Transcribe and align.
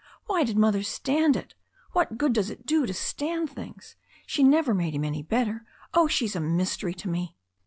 Why 0.25 0.43
did 0.43 0.57
Mother 0.57 0.81
stand 0.81 1.35
it? 1.35 1.53
What 1.91 2.17
good 2.17 2.33
does 2.33 2.49
it 2.49 2.65
do 2.65 2.87
to 2.87 2.93
stand 2.95 3.51
things? 3.51 3.97
She 4.25 4.41
never 4.41 4.73
made 4.73 4.95
him 4.95 5.05
any 5.05 5.21
bet 5.21 5.45
ter. 5.45 5.63
Oh, 5.93 6.07
she's 6.07 6.35
a 6.35 6.39
mystery 6.41 6.95
to 6.95 7.07
me." 7.07 7.35